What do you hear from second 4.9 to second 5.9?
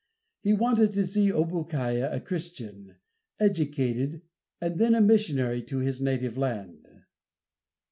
a missionary to